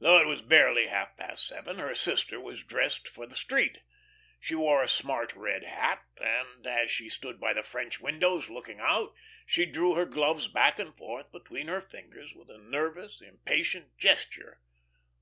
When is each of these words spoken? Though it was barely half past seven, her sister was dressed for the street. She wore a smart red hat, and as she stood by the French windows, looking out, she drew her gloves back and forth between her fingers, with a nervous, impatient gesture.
Though 0.00 0.20
it 0.20 0.26
was 0.26 0.42
barely 0.42 0.88
half 0.88 1.16
past 1.16 1.46
seven, 1.48 1.78
her 1.78 1.94
sister 1.94 2.38
was 2.38 2.62
dressed 2.62 3.08
for 3.08 3.26
the 3.26 3.36
street. 3.36 3.80
She 4.38 4.54
wore 4.54 4.82
a 4.82 4.86
smart 4.86 5.34
red 5.34 5.64
hat, 5.64 6.04
and 6.20 6.66
as 6.66 6.90
she 6.90 7.08
stood 7.08 7.40
by 7.40 7.54
the 7.54 7.62
French 7.62 7.98
windows, 7.98 8.50
looking 8.50 8.80
out, 8.80 9.14
she 9.46 9.64
drew 9.64 9.94
her 9.94 10.04
gloves 10.04 10.46
back 10.46 10.78
and 10.78 10.94
forth 10.94 11.32
between 11.32 11.68
her 11.68 11.80
fingers, 11.80 12.34
with 12.34 12.50
a 12.50 12.58
nervous, 12.58 13.22
impatient 13.22 13.96
gesture. 13.96 14.60